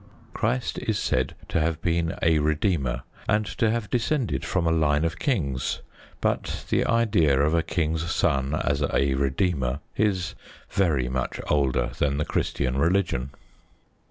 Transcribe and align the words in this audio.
Christ 0.33 0.79
is 0.79 0.97
said 0.97 1.35
to 1.49 1.59
have 1.59 1.79
been 1.79 2.15
a 2.23 2.39
redeemer, 2.39 3.03
and 3.29 3.45
to 3.45 3.69
have 3.69 3.91
descended 3.91 4.43
from 4.43 4.65
a 4.65 4.71
line 4.71 5.05
of 5.05 5.19
kings. 5.19 5.81
But 6.21 6.65
the 6.71 6.85
idea 6.87 7.39
of 7.39 7.53
a 7.53 7.61
king's 7.61 8.09
son 8.11 8.55
as 8.55 8.81
a 8.81 9.13
redeemer 9.13 9.79
is 9.95 10.33
very 10.71 11.07
much 11.07 11.39
older 11.51 11.91
than 11.99 12.17
the 12.17 12.25
Christian 12.25 12.79
religion. 12.79 13.29